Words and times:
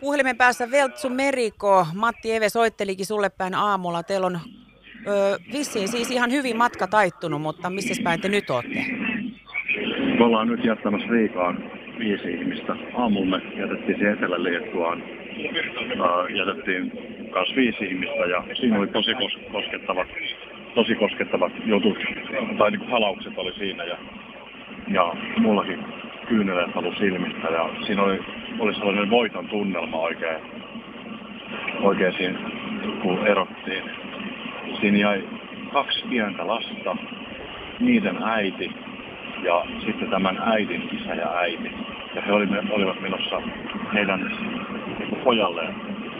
Puhelimen 0.00 0.36
päässä 0.36 0.70
Veltsu 0.70 1.10
Meriko, 1.10 1.86
Matti 1.94 2.32
Eve 2.32 2.48
soittelikin 2.48 3.06
sulle 3.06 3.30
päin 3.38 3.54
aamulla. 3.54 4.02
Teillä 4.02 4.26
on 4.26 4.38
ö, 5.06 5.38
vissiin 5.52 5.88
siis 5.88 6.10
ihan 6.10 6.30
hyvin 6.30 6.56
matka 6.56 6.86
taittunut, 6.86 7.42
mutta 7.42 7.70
missä 7.70 8.02
päin 8.04 8.20
te 8.20 8.28
nyt 8.28 8.50
olette? 8.50 8.84
Me 10.18 10.24
ollaan 10.24 10.48
nyt 10.48 10.64
jättämässä 10.64 11.08
Riikaan 11.08 11.70
viisi 11.98 12.30
ihmistä. 12.30 12.76
Aamulla 12.94 13.38
me 13.38 13.42
jätettiin 13.60 13.98
se 13.98 14.10
Etelä-Liettuaan. 14.10 15.02
Jätettiin 16.38 16.92
kanssa 17.30 17.56
viisi 17.56 17.84
ihmistä 17.84 18.24
ja 18.30 18.44
siinä 18.60 18.78
oli 18.78 18.86
tosi 18.86 19.12
kos- 19.12 19.52
koskettavat, 19.52 20.08
tosi 20.74 20.94
koskettavat 20.94 21.52
jutut, 21.64 21.98
tai 22.58 22.70
niin 22.70 22.80
kuin 22.80 22.90
halaukset 22.90 23.32
oli 23.36 23.52
siinä 23.52 23.84
ja, 23.84 23.98
ja 24.88 25.12
mullakin 25.36 25.84
kyyneleet 26.28 26.76
ollut 26.76 26.98
silmistä 26.98 27.48
ja 27.48 27.70
siinä 27.86 28.02
oli, 28.02 28.18
oli 28.58 28.74
sellainen 28.74 29.10
voiton 29.10 29.48
tunnelma 29.48 29.98
oikein, 29.98 30.40
oikein 31.82 32.12
siinä, 32.12 32.38
kun 33.02 33.26
erottiin. 33.26 33.84
Siinä 34.80 34.98
jäi 34.98 35.24
kaksi 35.72 36.04
pientä 36.08 36.46
lasta, 36.46 36.96
niiden 37.80 38.22
äiti 38.22 38.70
ja 39.42 39.64
sitten 39.86 40.10
tämän 40.10 40.38
äidin 40.46 40.90
isä 40.92 41.14
ja 41.14 41.36
äiti. 41.36 41.70
Ja 42.14 42.22
he 42.22 42.32
olivat 42.32 43.00
menossa 43.00 43.42
heidän 43.94 44.32
pojalleen, 45.24 45.74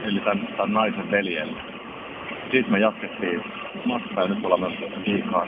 eli 0.04 0.20
tämän, 0.20 0.48
tämän 0.56 0.72
naisen 0.72 1.10
veljelle. 1.10 1.60
Sitten 2.42 2.72
me 2.72 2.78
jatkettiin 2.78 3.42
matkaa 3.84 4.24
ja 4.24 4.28
nyt 4.28 4.44
ollaan 4.44 4.60
menossa 4.60 5.00
liikaa. 5.06 5.46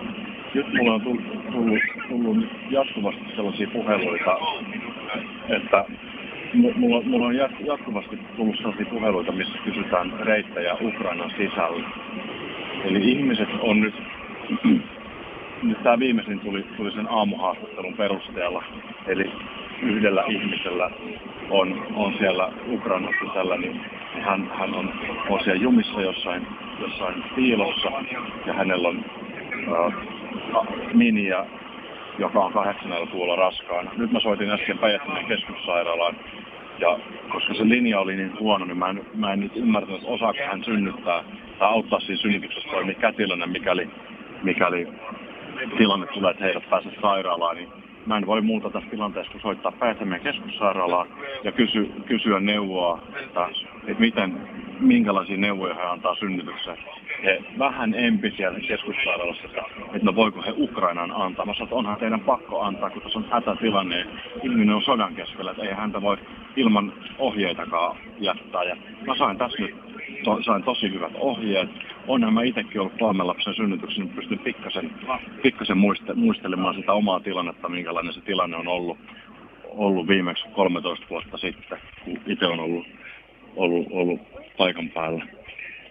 Nyt 0.55 0.67
mulla 0.75 0.95
on 0.95 1.01
tullut, 1.01 1.53
tullut, 1.53 1.81
tullut 2.09 2.45
jatkuvasti 2.71 3.25
sellaisia 3.37 3.69
puheluita, 3.73 4.39
että 5.49 5.85
mulla, 6.55 7.03
mulla 7.03 7.27
on 7.27 7.37
jatkuvasti 7.67 8.19
tullut 8.37 8.57
sellaisia 8.57 8.87
puheluita, 8.87 9.33
missä 9.33 9.59
kysytään 9.65 10.13
reittejä 10.21 10.77
Ukrainan 10.81 11.31
sisällä. 11.31 11.89
Eli 12.85 13.11
ihmiset 13.13 13.49
on 13.61 13.81
nyt 13.81 13.95
nyt 15.63 15.83
tämä 15.83 15.99
viimeisin 15.99 16.41
tuli, 16.41 16.65
tuli 16.77 16.93
sen 16.93 17.07
aamuhaastattelun 17.11 17.95
perusteella. 17.95 18.65
Eli 19.07 19.33
yhdellä 19.83 20.25
ihmisellä 20.29 20.91
on, 21.51 21.87
on 21.95 22.15
siellä 22.19 22.53
Ukrainan 22.69 23.15
sisällä, 23.25 23.57
niin 23.57 23.81
hän, 24.21 24.51
hän 24.59 24.75
on, 24.75 24.93
on 25.29 25.41
siellä 25.45 25.63
jumissa 25.63 26.01
jossain, 26.01 26.47
jossain 26.81 27.25
piilossa 27.37 27.93
ja 28.47 28.53
hänellä 28.53 28.89
on 28.89 29.05
äh, 29.55 29.95
miniä, 30.95 31.47
joka 32.19 32.41
on 32.41 32.53
kahdeksannella 32.53 33.07
kuulla 33.07 33.37
raskaana. 33.37 33.91
Nyt 33.97 34.13
mä 34.13 34.21
soitin 34.21 34.51
äsken 34.51 34.79
päijät 34.79 35.03
keskussairaalaan 35.29 36.17
ja 36.81 36.99
koska 37.33 37.55
se 37.55 37.69
linja 37.69 38.01
oli 38.01 38.17
niin 38.17 38.39
huono, 38.41 38.65
niin 38.65 38.79
mä 38.79 38.91
en, 38.91 39.07
mä 39.15 39.33
en 39.33 39.41
nyt 39.41 39.57
ymmärtänyt, 39.57 40.01
että 40.01 40.13
osaako 40.13 40.39
hän 40.47 40.65
synnyttää 40.65 41.25
tai 41.59 41.69
auttaa 41.69 42.01
siinä 42.01 42.23
synnytyksessä. 42.23 42.71
Toimia 42.71 42.95
kätilönä, 42.95 43.47
mikäli, 43.47 43.89
mikäli 44.43 44.89
tilanne 45.79 46.07
tulee, 46.07 46.31
että 46.31 46.45
he 46.45 46.49
eivät 46.49 46.71
pääse 46.71 46.89
sairaalaan, 47.03 47.57
niin 47.57 47.69
mä 48.07 48.17
en 48.17 48.27
voi 48.27 48.41
muuta 48.41 48.71
tässä 48.71 48.91
tilanteessa 48.91 49.33
kuin 49.33 49.43
soittaa 49.43 49.73
Päätämien 49.73 50.21
keskussairaalaan 50.21 51.09
ja 51.45 51.53
kysy, 51.53 51.93
kysyä 52.07 52.41
neuvoa, 52.41 53.03
että, 53.23 53.49
että 53.87 54.01
miten, 54.01 54.49
minkälaisia 54.81 55.37
neuvoja 55.37 55.75
he 55.75 55.83
antaa 55.83 56.15
synnytykseen. 56.15 56.79
He 57.25 57.43
vähän 57.59 57.95
empi 57.95 58.31
siellä 58.37 58.61
keskussairaalassa, 58.61 59.45
että, 59.45 59.63
että 59.85 60.05
no 60.07 60.15
voiko 60.15 60.43
he 60.43 60.53
Ukrainaan 60.57 61.13
antaa. 61.13 61.47
Mä 61.47 61.55
sanoin, 61.55 61.67
että 61.67 61.77
onhan 61.77 61.97
teidän 61.97 62.21
pakko 62.21 62.61
antaa, 62.61 62.91
kun 62.91 63.03
tässä 63.03 63.19
on 63.19 63.31
hätätilanne. 63.31 64.07
Ihminen 64.43 64.75
on 64.75 64.83
sodan 64.83 65.15
keskellä, 65.15 65.51
että 65.51 65.63
ei 65.63 65.75
häntä 65.75 66.03
voi 66.03 66.17
ilman 66.57 66.93
ohjeitakaan 67.19 67.97
jättää. 68.19 68.63
Ja 68.63 68.77
mä 69.07 69.15
sain 69.17 69.39
tässä 69.39 69.63
nyt 69.63 69.75
to, 70.25 70.43
sain 70.43 70.63
tosi 70.63 70.93
hyvät 70.93 71.13
ohjeet. 71.15 71.69
Onhan 72.07 72.35
mä 72.35 72.43
itsekin 72.43 72.81
ollut 72.81 72.99
kolmen 72.99 73.27
lapsen 73.27 73.55
synnytyksen, 73.55 74.05
niin 74.05 74.15
pystyn 74.15 74.39
pikkasen, 74.39 74.91
pikkasen 75.43 75.79
muiste, 75.79 76.15
muistelemaan 76.15 76.75
sitä 76.75 76.93
omaa 76.93 77.21
tilannetta, 77.21 77.69
minkälainen 77.69 78.13
se 78.13 78.21
tilanne 78.21 78.57
on 78.57 78.69
ollut, 78.69 78.99
ollut 79.65 80.09
viimeksi 80.09 80.45
13 80.55 81.07
vuotta 81.11 81.39
sitten, 81.39 81.79
kun 82.05 82.19
itse 82.27 82.47
on 82.47 82.61
ollut, 82.61 82.87
ollut, 83.57 83.87
ollut 83.91 84.21
paikan 84.57 84.89
päällä. 84.89 85.27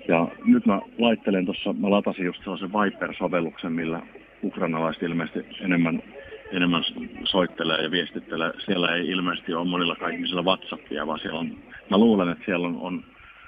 Ja 0.07 0.27
nyt 0.45 0.65
mä 0.65 0.81
laittelen 0.97 1.45
tuossa, 1.45 1.73
mä 1.73 1.89
latasin 1.89 2.25
just 2.25 2.43
sellaisen 2.43 2.73
Viper-sovelluksen, 2.73 3.71
millä 3.71 4.01
ukrainalaiset 4.43 5.03
ilmeisesti 5.03 5.45
enemmän, 5.61 6.03
enemmän 6.51 6.83
soittelee 7.23 7.83
ja 7.83 7.91
viestittelee. 7.91 8.51
Siellä 8.65 8.95
ei 8.95 9.07
ilmeisesti 9.07 9.53
ole 9.53 9.67
monilla 9.67 10.09
ihmisillä 10.13 10.41
WhatsAppia, 10.41 11.07
vaan 11.07 11.19
siellä 11.19 11.39
on, 11.39 11.57
mä 11.89 11.97
luulen, 11.97 12.29
että 12.29 12.45
siellä 12.45 12.67
on, 12.67 12.77
on, 12.81 13.03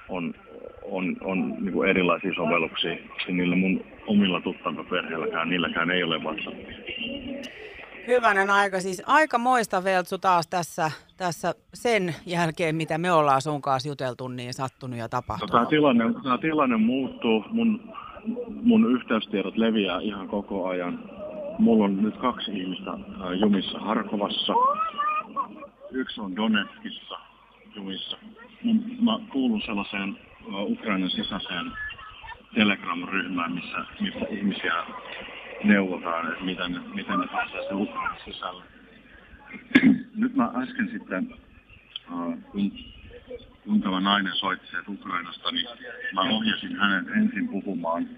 on 0.08 0.34
on, 0.84 1.16
on 1.20 1.54
niin 1.60 1.72
kuin 1.72 1.90
erilaisia 1.90 2.34
sovelluksia. 2.34 2.96
Niillä 3.28 3.56
mun 3.56 3.84
omilla 4.06 4.40
tuttavaperheilläkään, 4.40 5.48
niilläkään 5.48 5.90
ei 5.90 6.02
ole 6.02 6.18
WhatsAppia. 6.18 6.76
Hyvänen 8.06 8.50
aika. 8.50 8.80
Siis 8.80 9.02
aika 9.06 9.38
moista 9.38 9.84
Veltsu 9.84 10.18
taas 10.18 10.48
tässä, 10.48 10.90
tässä 11.16 11.54
sen 11.74 12.14
jälkeen, 12.26 12.76
mitä 12.76 12.98
me 12.98 13.12
ollaan 13.12 13.42
sun 13.42 13.62
kanssa 13.62 13.88
juteltu, 13.88 14.28
niin 14.28 14.54
sattunut 14.54 14.98
ja 14.98 15.08
tapahtunut. 15.08 15.50
Tämä 15.50 15.66
tilanne, 15.66 16.04
tämä 16.22 16.38
tilanne 16.38 16.76
muuttuu. 16.76 17.44
Mun, 17.50 17.80
mun 18.62 18.90
yhteystiedot 18.92 19.56
leviää 19.56 20.00
ihan 20.00 20.28
koko 20.28 20.68
ajan. 20.68 21.10
Mulla 21.58 21.84
on 21.84 22.02
nyt 22.02 22.16
kaksi 22.16 22.50
ihmistä 22.50 22.90
jumissa 23.40 23.78
Harkovassa. 23.78 24.52
Yksi 25.90 26.20
on 26.20 26.36
Donetskissa 26.36 27.18
jumissa. 27.76 28.16
Mä 29.00 29.18
kuulun 29.32 29.62
sellaiseen 29.62 30.16
Ukrainan 30.46 31.10
sisäiseen 31.10 31.72
Telegram-ryhmään, 32.54 33.52
missä, 33.52 33.84
missä 34.00 34.26
ihmisiä 34.30 34.74
neuvotaan, 35.64 36.32
että 36.32 36.44
miten, 36.44 36.80
miten 36.94 37.20
ne 37.20 37.26
pääsee 37.26 37.68
se 37.68 37.74
Ukrainan 37.74 38.16
sisälle. 38.24 38.64
Nyt 40.14 40.34
mä 40.34 40.52
äsken 40.62 40.88
sitten, 40.92 41.34
kun, 42.50 42.72
kun 43.64 43.82
tämä 43.82 44.00
nainen 44.00 44.36
soitti 44.36 44.66
sieltä 44.70 44.90
Ukrainasta, 44.90 45.50
niin 45.50 45.66
mä 46.14 46.20
ohjasin 46.20 46.76
hänet 46.76 47.08
ensin 47.16 47.48
puhumaan 47.48 48.08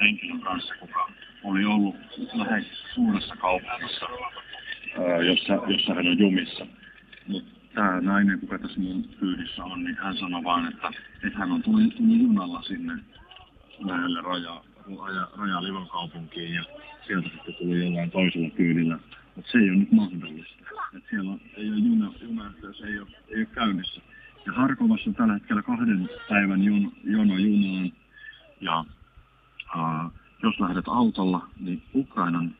henkilön 0.00 0.40
kanssa, 0.40 0.74
kuka 0.80 1.10
oli 1.44 1.64
ollut 1.64 1.96
läheisessä 2.34 2.88
suuressa 2.94 3.36
kaupungissa, 3.36 4.06
jossa, 5.26 5.52
jossa 5.66 5.94
hän 5.94 6.06
on 6.06 6.18
jumissa. 6.18 6.66
Mutta 7.26 7.53
tämä 7.74 8.00
nainen, 8.00 8.40
kuka 8.40 8.58
tässä 8.58 8.80
mun 8.80 9.04
kyydissä 9.20 9.64
on, 9.64 9.84
niin 9.84 9.96
hän 9.96 10.16
sanoi 10.16 10.44
vaan, 10.44 10.68
että, 10.72 10.88
että 11.26 11.38
hän 11.38 11.52
on 11.52 11.62
tullut, 11.62 11.94
junalla 11.98 12.62
sinne 12.62 12.92
lähelle 13.78 14.20
raja, 14.20 14.64
raja, 14.98 15.28
raja 15.36 15.86
kaupunkiin 15.92 16.54
ja 16.54 16.64
sieltä 17.06 17.28
sitten 17.28 17.54
tuli 17.54 17.84
jollain 17.84 18.10
toisella 18.10 18.50
kyydillä. 18.50 18.98
Mutta 19.36 19.50
se 19.50 19.58
ei 19.58 19.70
ole 19.70 19.78
nyt 19.78 19.92
mahdollista. 19.92 20.64
Että 20.96 21.10
siellä 21.10 21.38
ei 21.56 21.68
ole 21.68 21.78
juna, 21.78 22.12
junayhteys 22.20 22.80
ei 22.80 22.98
ole, 22.98 23.08
ei 23.28 23.36
ole 23.38 23.46
käynnissä. 23.46 24.00
Ja 24.46 24.52
Harkovassa 24.52 25.10
on 25.10 25.14
tällä 25.14 25.34
hetkellä 25.34 25.62
kahden 25.62 26.10
päivän 26.28 26.62
jun, 26.62 26.92
jono 27.04 27.38
junaan. 27.38 27.92
Ja 28.60 28.84
ää, 29.76 30.10
jos 30.42 30.60
lähdet 30.60 30.88
autolla, 30.88 31.48
niin 31.60 31.82
Ukrainan 31.94 32.54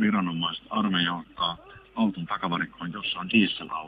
viranomaiset 0.00 0.66
armeija 0.70 1.14
ottaa 1.14 1.56
auton 1.94 2.26
takavarikkoon, 2.26 2.92
jossa 2.92 3.20
on 3.20 3.30
dieselauto 3.30 3.87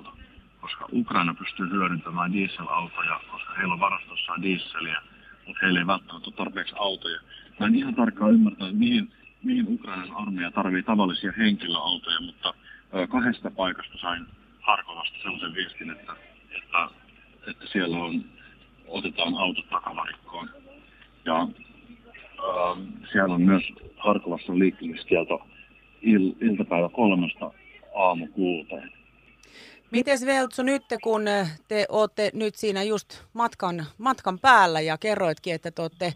Ukraina 0.93 1.35
pystyy 1.35 1.71
hyödyntämään 1.71 2.33
dieselautoja, 2.33 3.21
koska 3.31 3.55
heillä 3.55 3.75
on 3.75 3.81
varastossaan 3.81 4.43
dieseliä, 4.43 5.03
mutta 5.47 5.61
heillä 5.63 5.81
ei 5.81 5.87
välttämättä 5.87 6.29
ole 6.29 6.37
tarpeeksi 6.37 6.75
autoja. 6.79 7.21
Mä 7.61 7.67
en 7.67 7.75
ihan 7.75 7.95
tarkkaan 7.95 8.33
ymmärtänyt, 8.33 8.79
mihin, 8.79 9.13
mihin 9.45 9.67
Ukrainan 9.69 10.17
armeija 10.17 10.51
tarvii 10.51 10.83
tavallisia 10.83 11.33
henkilöautoja, 11.39 12.21
mutta 12.21 12.55
kahdesta 13.09 13.51
paikasta 13.51 13.99
sain 13.99 14.27
Harkovasta 14.61 15.19
sellaisen 15.23 15.55
viestin, 15.55 15.91
että, 15.91 16.13
että, 16.51 16.89
että 17.47 17.67
siellä 17.67 17.97
on, 17.99 18.25
otetaan 18.89 19.35
autot 19.35 19.69
takavarikkoon. 19.71 20.51
Ja 21.25 21.43
äh, 21.43 22.87
siellä 23.13 23.35
on 23.35 23.43
myös 23.43 23.63
Harkovassa 23.97 24.59
liikkumiskielto 24.59 25.47
il, 26.03 26.33
iltapäivä 26.41 26.89
kolmesta 26.89 27.51
aamu 27.95 28.29
Miten 29.91 30.19
Veltsu 30.27 30.63
nyt, 30.63 30.83
kun 31.03 31.23
te 31.69 31.87
olette 31.89 32.31
nyt 32.35 32.55
siinä 32.55 32.83
just 32.83 33.23
matkan, 33.33 33.87
matkan 33.99 34.39
päällä 34.39 34.81
ja 34.81 34.99
kerroitkin, 34.99 35.55
että 35.55 35.71
te 35.71 35.83
olette 35.83 36.13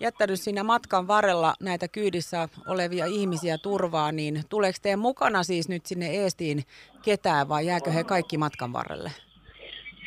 jättänyt 0.00 0.40
siinä 0.40 0.64
matkan 0.64 1.08
varrella 1.08 1.54
näitä 1.60 1.88
kyydissä 1.88 2.48
olevia 2.66 3.06
ihmisiä 3.06 3.58
turvaa, 3.58 4.12
niin 4.12 4.42
tuleeko 4.48 4.78
teidän 4.82 4.98
mukana 4.98 5.42
siis 5.42 5.68
nyt 5.68 5.86
sinne 5.86 6.06
Eestiin 6.06 6.62
ketään 7.04 7.48
vai 7.48 7.66
jääkö 7.66 7.90
he 7.90 8.04
kaikki 8.04 8.38
matkan 8.38 8.72
varrelle? 8.72 9.10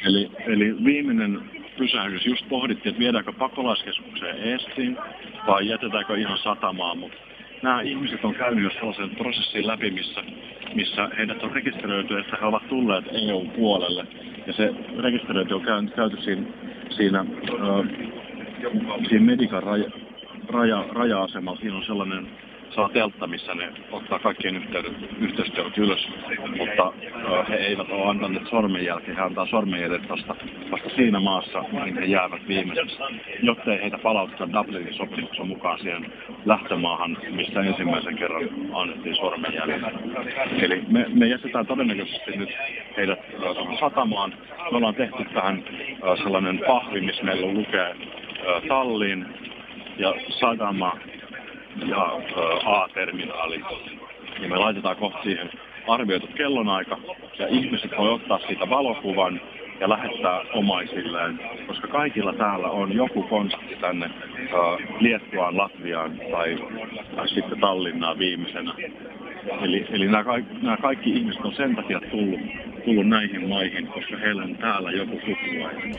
Eli, 0.05 0.31
eli 0.39 0.85
viimeinen 0.85 1.51
pysähdys, 1.77 2.25
just 2.25 2.49
pohdittiin, 2.49 2.89
että 2.89 2.99
viedäänkö 2.99 3.33
pakolaiskeskukseen 3.33 4.37
Eestiin 4.43 4.97
vai 5.47 5.67
jätetäänkö 5.67 6.17
ihan 6.17 6.37
satamaan, 6.37 6.97
mutta 6.97 7.26
nämä 7.61 7.81
ihmiset 7.81 8.25
on 8.25 8.35
käynyt 8.35 8.63
jo 8.63 8.69
sellaisen 8.69 9.09
prosessin 9.09 9.67
läpi, 9.67 9.91
missä, 9.91 10.23
missä 10.73 11.09
heidät 11.17 11.43
on 11.43 11.51
rekisteröity, 11.51 12.19
että 12.19 12.37
he 12.41 12.45
ovat 12.45 12.67
tulleet 12.67 13.05
EU-puolelle. 13.11 14.07
Ja 14.47 14.53
se 14.53 14.73
rekisteröinti 15.03 15.53
on 15.53 15.61
käynyt, 15.61 15.93
käyty 15.93 16.21
siinä, 16.21 16.41
siinä, 16.89 17.19
äh, 17.19 18.09
siinä 19.09 19.25
Medikan 19.25 19.63
raja, 19.63 19.89
raja, 20.47 20.85
raja-asemalla. 20.91 21.59
Siinä 21.59 21.77
on 21.77 21.85
sellainen 21.85 22.27
saa 22.77 22.89
teltta, 22.89 23.27
missä 23.27 23.55
ne 23.55 23.69
ottaa 23.91 24.19
kaikkien 24.19 24.55
yhteydet, 24.55 25.77
ylös, 25.77 26.07
mutta 26.57 26.93
he 27.49 27.55
eivät 27.55 27.89
ole 27.89 28.09
antaneet 28.09 28.47
sormenjälkeä. 28.49 29.15
He 29.15 29.21
antaa 29.21 29.45
sormenjäljet 29.45 30.09
vasta, 30.09 30.35
vasta 30.71 30.89
siinä 30.95 31.19
maassa, 31.19 31.63
mihin 31.71 31.97
he 31.97 32.05
jäävät 32.05 32.47
viimeisessä, 32.47 33.03
jottei 33.41 33.81
heitä 33.81 33.97
palauteta 33.97 34.53
Dublinin 34.53 34.93
sopimuksen 34.93 35.47
mukaan 35.47 35.79
siihen 35.79 36.13
lähtömaahan, 36.45 37.17
missä 37.31 37.61
ensimmäisen 37.61 38.15
kerran 38.15 38.49
annettiin 38.73 39.15
sormenjäljet. 39.15 39.81
Eli 40.61 40.83
me, 40.87 41.05
me 41.09 41.27
jätetään 41.27 41.67
todennäköisesti 41.67 42.31
nyt 42.31 42.49
heidät 42.97 43.19
satamaan. 43.79 44.33
Me 44.71 44.77
ollaan 44.77 44.95
tehty 44.95 45.25
tähän 45.33 45.63
sellainen 46.23 46.59
pahvi, 46.67 47.01
missä 47.01 47.23
meillä 47.23 47.53
lukee 47.53 47.95
Tallin 48.67 49.25
ja 49.97 50.13
Sadama 50.29 50.97
ja 51.85 52.19
A-terminaali. 52.65 53.61
Ja 54.39 54.49
me 54.49 54.57
laitetaan 54.57 54.95
kohta 54.95 55.23
siihen 55.23 55.49
arvioitu 55.87 56.27
kellonaika 56.27 56.97
ja 57.39 57.47
ihmiset 57.47 57.91
voi 57.97 58.09
ottaa 58.09 58.39
siitä 58.39 58.69
valokuvan 58.69 59.41
ja 59.79 59.89
lähettää 59.89 60.41
omaisilleen, 60.53 61.39
koska 61.67 61.87
kaikilla 61.87 62.33
täällä 62.33 62.67
on 62.67 62.93
joku 62.93 63.23
kontakti 63.23 63.75
tänne 63.75 64.05
uh, 64.05 65.01
Liettuaan, 65.01 65.57
Latviaan 65.57 66.19
tai, 66.31 66.57
tai 67.15 67.29
sitten 67.29 67.59
Tallinnaan 67.59 68.19
viimeisenä. 68.19 68.73
Eli, 69.61 69.85
eli 69.89 70.05
nämä, 70.05 70.23
kaikki, 70.23 70.53
nämä 70.61 70.77
kaikki 70.77 71.09
ihmiset 71.09 71.45
on 71.45 71.55
sen 71.55 71.75
takia 71.75 72.01
tullut, 72.11 72.39
tullut 72.85 73.07
näihin 73.07 73.49
maihin, 73.49 73.87
koska 73.87 74.17
heillä 74.17 74.43
on 74.43 74.55
täällä 74.55 74.91
joku 74.91 75.19
sukulainen. 75.25 75.95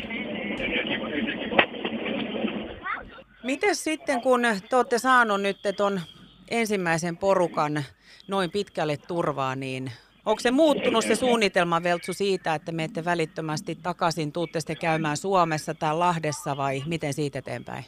Miten 3.48 3.74
sitten, 3.76 4.20
kun 4.20 4.40
te 4.70 4.76
olette 4.76 4.98
saanut 4.98 5.40
nyt 5.40 5.56
tuon 5.76 6.00
ensimmäisen 6.50 7.16
porukan 7.16 7.82
noin 8.28 8.50
pitkälle 8.50 8.96
turvaan, 8.96 9.60
niin 9.60 9.90
onko 10.26 10.40
se 10.40 10.50
muuttunut 10.50 11.04
se 11.04 11.14
suunnitelma, 11.14 11.82
Veltsu, 11.82 12.12
siitä, 12.12 12.54
että 12.54 12.72
menette 12.72 13.04
välittömästi 13.04 13.78
takaisin, 13.82 14.32
tuutte 14.32 14.60
sitten 14.60 14.76
käymään 14.76 15.16
Suomessa 15.16 15.74
tai 15.74 15.96
Lahdessa 15.96 16.56
vai 16.56 16.82
miten 16.86 17.12
siitä 17.12 17.38
eteenpäin? 17.38 17.84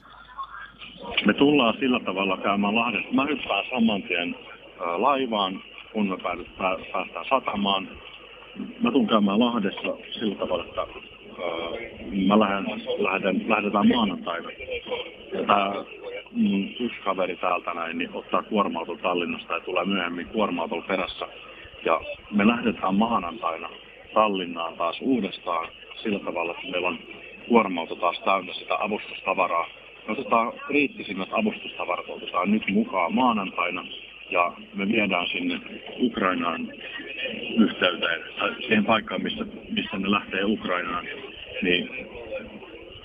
Me 1.27 1.35
tullaan 1.35 1.75
sillä 1.81 2.01
tavalla 2.01 2.37
käymään 2.37 2.75
Lahdessa. 2.75 3.13
Mä 3.13 3.27
hyppään 3.27 3.65
saman 3.71 4.03
tien 4.03 4.37
laivaan, 4.79 5.63
kun 5.93 6.09
me 6.09 6.17
päästään 6.59 7.25
satamaan. 7.29 7.89
Mä 8.83 8.91
tulen 8.93 9.09
käymään 9.09 9.41
Lahdessa 9.41 9.97
sillä 10.19 10.35
tavalla, 10.35 10.65
että 10.65 10.87
mä 12.27 12.39
lähden, 12.39 12.65
lähden, 12.99 13.45
lähdetään 13.49 13.89
maanantaina. 13.89 14.49
Tämä 15.47 15.85
mun 16.33 16.69
yksi 16.81 17.01
kaveri 17.05 17.37
täältä 17.37 17.75
näin, 17.75 17.99
niin 17.99 18.11
ottaa 18.15 18.43
kuorma 18.43 18.81
Tallinnasta 19.03 19.55
ja 19.55 19.61
tulee 19.61 19.85
myöhemmin 19.85 20.27
kuorma 20.27 20.69
perässä. 20.89 21.29
Ja 21.85 22.01
me 22.31 22.47
lähdetään 22.47 22.95
maanantaina 22.95 23.69
Tallinnaan 24.15 24.77
taas 24.77 25.01
uudestaan 25.01 25.69
sillä 26.03 26.19
tavalla, 26.19 26.53
että 26.53 26.71
meillä 26.71 26.89
on 26.89 26.99
kuorma 27.49 27.87
taas 28.01 28.21
täynnä 28.21 28.53
sitä 28.53 28.77
avustustavaraa. 28.81 29.67
Me 30.07 30.13
otetaan 30.13 30.53
kriittisimmät 30.67 31.29
avustustavarat 31.33 32.09
otetaan 32.09 32.51
nyt 32.51 32.63
mukaan 32.69 33.15
maanantaina 33.15 33.85
ja 34.31 34.53
me 34.75 34.89
viedään 34.89 35.27
sinne 35.27 35.61
Ukrainaan 35.99 36.73
yhteyteen, 37.59 38.23
tai 38.39 38.55
siihen 38.59 38.85
paikkaan, 38.85 39.23
missä, 39.23 39.47
missä 39.71 39.99
ne 39.99 40.11
lähtee 40.11 40.45
Ukrainaan, 40.45 41.07
niin 41.63 41.89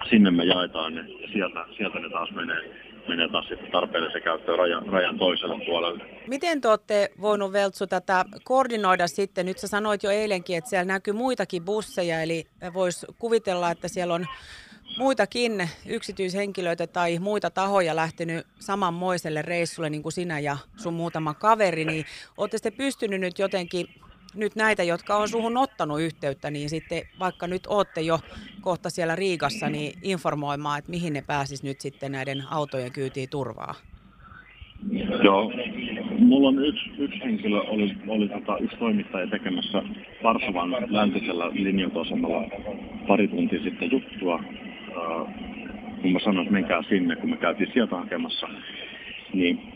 sinne 0.09 0.31
me 0.31 0.43
jaetaan 0.43 0.95
ne 0.95 1.01
ja 1.01 1.27
sieltä, 1.33 1.65
sieltä 1.77 1.99
ne 1.99 2.09
taas 2.09 2.31
menee, 2.31 2.85
menee 3.07 3.29
taas 3.29 3.47
sitten 3.47 3.71
tarpeellisen 3.71 4.21
käyttöön 4.21 4.57
rajan, 4.57 4.85
rajan 4.85 5.17
toiselle 5.17 5.65
puolelle. 5.65 6.03
Miten 6.27 6.61
te 6.61 6.67
olette 6.67 7.11
voinut 7.21 7.53
Veltsu 7.53 7.87
tätä 7.87 8.25
koordinoida 8.43 9.07
sitten? 9.07 9.45
Nyt 9.45 9.57
sä 9.57 9.67
sanoit 9.67 10.03
jo 10.03 10.11
eilenkin, 10.11 10.57
että 10.57 10.69
siellä 10.69 10.85
näkyy 10.85 11.13
muitakin 11.13 11.65
busseja, 11.65 12.21
eli 12.21 12.43
voisi 12.73 13.05
kuvitella, 13.19 13.71
että 13.71 13.87
siellä 13.87 14.13
on 14.13 14.25
muitakin 14.97 15.69
yksityishenkilöitä 15.87 16.87
tai 16.87 17.19
muita 17.19 17.49
tahoja 17.49 17.95
lähtenyt 17.95 18.47
samanmoiselle 18.59 19.41
reissulle 19.41 19.89
niin 19.89 20.03
kuin 20.03 20.13
sinä 20.13 20.39
ja 20.39 20.57
sun 20.75 20.93
muutama 20.93 21.33
kaveri, 21.33 21.85
niin 21.85 22.05
olette 22.37 22.57
sitten 22.57 22.73
pystynyt 22.73 23.21
nyt 23.21 23.39
jotenkin 23.39 23.87
nyt 24.35 24.55
näitä, 24.55 24.83
jotka 24.83 25.17
on 25.17 25.29
suhun 25.29 25.57
ottanut 25.57 26.01
yhteyttä, 26.01 26.51
niin 26.51 26.69
sitten 26.69 27.03
vaikka 27.19 27.47
nyt 27.47 27.61
ootte 27.67 28.01
jo 28.01 28.19
kohta 28.61 28.89
siellä 28.89 29.15
Riikassa, 29.15 29.69
niin 29.69 29.93
informoimaan, 30.01 30.79
että 30.79 30.91
mihin 30.91 31.13
ne 31.13 31.21
pääsis 31.21 31.63
nyt 31.63 31.81
sitten 31.81 32.11
näiden 32.11 32.43
autojen 32.51 32.91
kyytiin 32.91 33.29
turvaa? 33.29 33.75
Joo. 35.23 35.51
Mulla 36.19 36.47
on 36.47 36.65
yksi, 36.65 36.89
yksi 36.97 37.19
henkilö, 37.19 37.61
oli, 37.61 37.95
oli 38.07 38.29
tota, 38.29 38.57
yksi 38.57 38.77
toimittaja 38.77 39.27
tekemässä 39.27 39.83
Varsovan 40.23 40.71
läntisellä 40.87 41.49
linja 41.53 41.89
pari 43.07 43.27
tuntia 43.27 43.63
sitten 43.63 43.91
juttua. 43.91 44.35
Äh, 44.35 45.33
kun 46.01 46.11
mä 46.11 46.19
sanoin, 46.19 46.47
että 46.47 46.53
menkää 46.53 46.83
sinne, 46.89 47.15
kun 47.15 47.29
me 47.29 47.37
käytiin 47.37 47.71
sieltä 47.73 47.95
hakemassa, 47.95 48.47
niin 49.33 49.74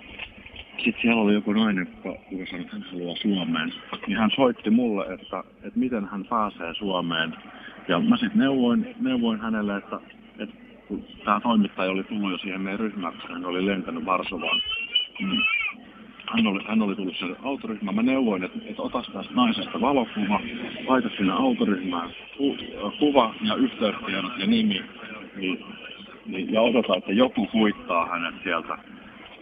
sitten 0.84 1.02
siellä 1.02 1.22
oli 1.22 1.34
joku 1.34 1.54
nainen, 1.54 1.88
joka, 1.96 2.20
joka 2.32 2.46
sanoi, 2.46 2.62
että 2.62 2.76
hän 2.76 2.86
haluaa 2.92 3.16
Suomeen. 3.16 3.74
Niin 4.08 4.18
hän 4.18 4.32
soitti 4.36 4.70
mulle, 4.70 5.14
että, 5.14 5.44
että 5.64 5.80
miten 5.80 6.06
hän 6.06 6.26
pääsee 6.26 6.74
Suomeen. 6.74 7.36
Ja 7.88 8.00
mä 8.00 8.18
sitten 8.18 8.40
neuvoin, 8.40 8.96
neuvoin 9.00 9.42
hänelle, 9.42 9.78
että, 9.78 10.00
että 10.40 10.56
kun 10.88 11.04
tämä 11.26 11.40
toimittaja 11.40 11.92
oli 11.92 12.04
tullut 12.04 12.32
jo 12.32 12.38
siihen 12.38 12.62
meidän 12.62 12.80
ryhmään, 12.80 13.14
koska 13.14 13.34
hän 13.34 13.46
oli 13.46 13.66
lentänyt 13.66 14.06
Varsovaan. 14.06 14.62
Niin 15.20 15.42
hän 16.34 16.48
oli, 16.48 16.64
hän 16.68 16.82
oli 16.82 16.96
tullut 16.96 17.18
sen 17.18 17.36
autoryhmään. 17.44 17.96
Mä 17.96 18.04
neuvoin, 18.04 18.44
että, 18.44 18.60
että 18.66 18.82
ota 18.82 19.04
tästä 19.14 19.34
naisesta 19.34 19.82
valokuva, 19.82 20.40
laita 20.88 21.10
sinne 21.18 21.34
autoryhmään 21.34 22.10
ku, 22.38 22.58
kuva 23.00 23.36
ja 23.42 23.56
yhteystiedot 23.56 24.38
ja 24.38 24.48
nimi. 24.48 24.82
Niin, 25.36 25.66
niin, 26.26 26.54
ja 26.54 26.62
odota, 26.62 26.96
että 26.96 27.12
joku 27.12 27.48
kuittaa 27.48 28.06
hänet 28.06 28.36
sieltä 28.44 28.78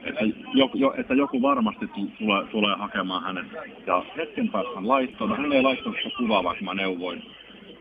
että 0.03 0.25
joku, 0.53 0.77
jo, 0.77 0.93
että 0.97 1.13
joku 1.13 1.41
varmasti 1.41 1.87
tulee, 1.87 2.45
tulee 2.51 2.75
hakemaan 2.75 3.23
hänet. 3.23 3.45
Ja 3.87 4.03
hetken 4.17 4.49
päästä 4.49 4.75
hän 4.75 4.87
laittoi, 4.87 5.27
no 5.27 5.35
hän 5.35 5.53
ei 5.53 5.61
laittanut 5.61 5.97
sitä 6.03 6.17
kuvaa, 6.17 6.43
vaikka 6.43 6.65
mä 6.65 6.73
neuvoin. 6.73 7.23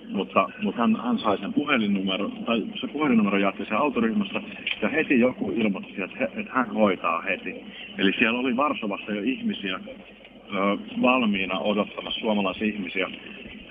Mutta, 0.08 0.48
mutta 0.62 0.80
hän, 0.80 0.96
hän 0.96 1.18
sai 1.18 1.38
sen 1.38 1.52
puhelinnumero, 1.52 2.28
tai 2.28 2.62
se 2.80 2.86
puhelinnumero 2.86 3.38
jaetti 3.38 3.64
sen 3.64 3.76
autoryhmässä, 3.76 4.42
ja 4.82 4.88
heti 4.88 5.20
joku 5.20 5.50
ilmoitti, 5.50 6.02
että, 6.02 6.16
he, 6.18 6.24
että 6.24 6.52
hän 6.52 6.70
hoitaa 6.70 7.20
heti. 7.22 7.64
Eli 7.98 8.12
siellä 8.18 8.38
oli 8.38 8.56
Varsovassa 8.56 9.12
jo 9.12 9.22
ihmisiä 9.22 9.74
ö, 9.74 10.78
valmiina 11.02 11.58
odottamassa 11.58 12.20
suomalaisia 12.20 12.66
ihmisiä, 12.66 13.10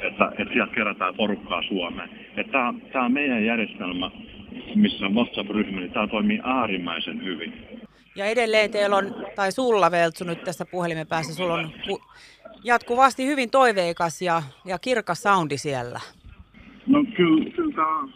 että, 0.02 0.32
että 0.38 0.54
sieltä 0.54 0.76
kerätään 0.76 1.16
porukkaa 1.16 1.64
Suomeen. 1.64 2.10
Tämä 2.92 3.10
meidän 3.10 3.46
järjestelmä, 3.46 4.12
missä 4.76 5.06
on 5.06 5.16
WhatsApp-ryhmä, 5.16 5.80
niin 5.80 5.92
tämä 5.92 6.08
toimii 6.08 6.40
äärimmäisen 6.44 7.24
hyvin. 7.24 7.54
Ja 8.16 8.26
edelleen 8.26 8.72
teillä 8.72 8.96
on, 8.96 9.26
tai 9.36 9.52
sulla 9.52 9.92
Veltsu 9.92 10.24
nyt 10.24 10.44
tässä 10.44 10.66
puhelimen 10.66 11.08
päässä, 11.08 11.36
sulla 11.36 11.54
on 11.54 11.72
jatkuvasti 12.64 13.26
hyvin 13.26 13.50
toiveikas 13.50 14.22
ja, 14.22 14.44
ja 14.66 14.80
kirkas 14.80 15.22
soundi 15.22 15.58
siellä. 15.58 16.00
No 16.88 17.06
kyllä, 17.16 17.52
kyllä 17.52 17.76
tämä, 17.76 18.08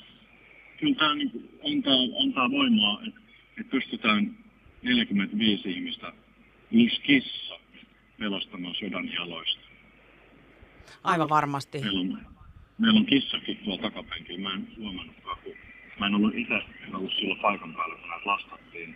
kyllä 0.79 0.95
tämä 0.95 1.15
niin 1.15 1.49
antaa, 1.67 2.23
antaa 2.23 2.51
voimaa, 2.51 3.01
että, 3.07 3.19
että 3.59 3.71
pystytään 3.71 4.37
45 4.81 5.71
ihmistä 5.71 6.13
plus 6.69 6.99
kissa 7.03 7.59
pelastamaan 8.19 8.75
sodan 8.75 9.13
jaloista. 9.13 9.61
Aivan 11.03 11.29
varmasti. 11.29 11.79
Meillä 11.79 11.99
on, 11.99 12.21
meillä 12.77 12.99
on 12.99 13.05
kissakin 13.05 13.57
tuolla 13.57 13.81
takapenkillä. 13.81 14.39
Mä 14.39 14.53
en 14.53 14.67
huomannutkaan, 14.77 15.37
kun 15.43 15.53
mä 15.99 16.07
en 16.07 16.15
ollut 16.15 16.35
itse 16.35 16.53
ollut 16.93 17.13
silloin 17.15 17.39
paikan 17.39 17.73
päällä, 17.73 17.95
kun 17.95 18.09
näitä 18.09 18.29
lastattiin 18.29 18.95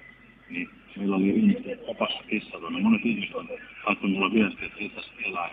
niin 0.50 0.70
meillä 0.98 1.16
oli 1.16 1.30
ihmiset 1.30 1.80
opassa 1.88 2.24
kissalla. 2.30 2.70
Monet 2.70 3.06
ihmiset 3.06 3.36
on 3.36 3.50
laittanut 3.86 4.18
mulle 4.18 4.34
viestiä, 4.34 4.66
että 4.66 4.80
kissassa 4.80 5.12
elää. 5.26 5.50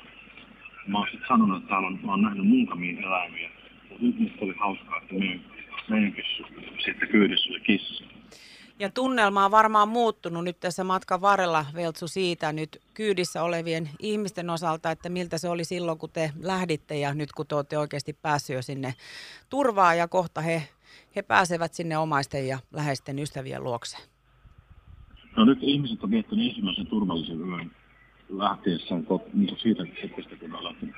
Mä 0.87 0.99
oon 0.99 1.06
sitten 1.11 1.28
sanonut, 1.28 1.56
että 1.56 1.68
täällä 1.68 1.88
on, 1.88 1.99
mä 2.02 2.11
oon 2.11 2.23
nähnyt 2.23 2.47
muutamia 2.47 3.00
eläimiä. 3.00 3.50
Mutta 3.90 4.04
nyt 4.04 4.32
oli 4.40 4.54
hauskaa, 4.59 4.99
että 4.99 5.14
meidän, 5.14 5.40
meidänkin 5.88 6.25
sitten 6.85 7.09
kyydissä 7.09 7.50
oli 7.50 7.61
kissa. 7.61 8.04
Ja 8.78 8.90
tunnelma 8.90 9.44
on 9.44 9.50
varmaan 9.50 9.88
muuttunut 9.88 10.44
nyt 10.44 10.61
tässä 10.61 10.85
matkan 10.85 11.20
varrella, 11.20 11.66
Veltsu, 11.75 12.09
siitä 12.09 12.52
nyt 12.52 12.82
kyydissä 12.94 13.42
olevien 13.42 13.90
ihmisten 13.99 14.50
osalta, 14.50 14.90
että 14.90 15.09
miltä 15.09 15.38
se 15.38 15.49
oli 15.49 15.64
silloin, 15.64 15.99
kun 15.99 16.11
te 16.11 16.32
lähditte 16.42 16.99
ja 16.99 17.14
nyt 17.14 17.32
kun 17.32 17.47
te 17.47 17.54
olette 17.54 17.78
oikeasti 17.78 18.12
päässyt 18.12 18.56
jo 18.56 18.62
sinne 18.62 18.94
turvaan 19.50 19.99
ja 19.99 20.09
kohta 20.09 20.40
he, 20.40 20.62
he 21.16 21.23
pääsevät 21.23 21.75
sinne 21.75 21.99
omaisten 21.99 22.49
ja 22.49 22.59
läheisten 22.73 23.18
ystävien 23.18 23.64
luokse. 23.64 24.10
No 25.37 25.44
nyt 25.44 25.58
ihmiset 25.62 26.04
on 26.04 26.10
viettänyt 26.10 26.46
ensimmäisen 26.46 26.87
turvallisen 26.87 27.40
yön 27.40 27.70
lähtiessään 28.28 29.06
kot, 29.06 29.34
niin 29.34 29.56
siitä 29.58 29.82
hetkestä, 30.02 30.37
kun 30.37 30.54
on 30.54 30.64
lähtenyt, 30.64 30.94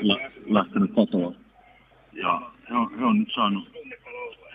lä, 0.00 0.30
lähtenyt 0.46 0.92
kotoa. 0.94 1.32
Ja 2.12 2.50
he 2.70 2.74
on, 2.74 2.98
he 2.98 3.04
on 3.04 3.18
nyt 3.18 3.32
saanut, 3.34 3.68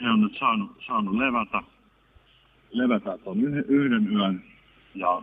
he 0.01 0.09
on 0.09 0.21
nyt 0.21 0.37
saanut, 0.39 0.71
saanut 0.87 1.15
levätä, 1.15 1.63
levätä 2.71 3.17
tuon 3.17 3.41
yhden, 3.41 3.65
yhden 3.67 4.13
yön. 4.13 4.43
Ja, 4.95 5.21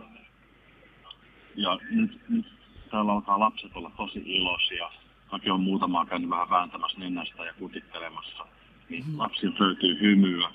ja 1.55 1.79
nyt, 1.91 2.21
nyt 2.29 2.45
täällä 2.91 3.11
alkaa 3.11 3.39
lapset 3.39 3.71
olla 3.75 3.91
tosi 3.97 4.21
iloisia. 4.25 4.91
Mäkin 5.31 5.51
on 5.51 5.61
muutamaa 5.61 6.05
käynyt 6.05 6.29
vähän 6.29 6.49
vääntämässä 6.49 6.99
nenästä 6.99 7.45
ja 7.45 7.53
kutittelemassa. 7.53 8.45
Niin 8.89 9.03
mm. 9.07 9.19
lapsilta 9.19 9.63
löytyy 9.63 9.99
hymyä. 10.01 10.49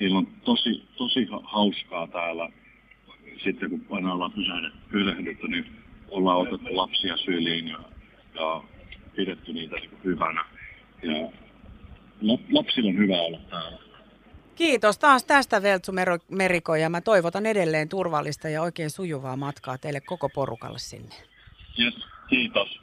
Heillä 0.00 0.18
on 0.18 0.26
tosi, 0.44 0.88
tosi 0.96 1.28
hauskaa 1.42 2.06
täällä. 2.06 2.48
Sitten 3.44 3.70
kun 3.70 3.86
aina 3.90 4.12
ollaan 4.12 4.32
pysähdytty, 4.90 5.48
niin 5.48 5.66
ollaan 6.08 6.38
otettu 6.38 6.76
lapsia 6.76 7.16
syliin 7.16 7.68
ja, 7.68 7.78
ja 8.34 8.62
pidetty 9.16 9.52
niitä 9.52 9.76
niin 9.76 9.90
hyvänä. 10.04 10.44
Ja 11.02 11.30
lapsilla 12.50 12.90
on 12.90 12.98
hyvä 12.98 13.16
olla 13.16 13.38
täällä. 13.50 13.78
Kiitos 14.54 14.98
taas 14.98 15.24
tästä 15.24 15.62
Veltsu 15.62 15.92
Meriko 16.28 16.76
ja 16.76 16.90
mä 16.90 17.00
toivotan 17.00 17.46
edelleen 17.46 17.88
turvallista 17.88 18.48
ja 18.48 18.62
oikein 18.62 18.90
sujuvaa 18.90 19.36
matkaa 19.36 19.78
teille 19.78 20.00
koko 20.00 20.28
porukalle 20.28 20.78
sinne. 20.78 21.14
Yes, 21.80 21.94
kiitos. 22.28 22.80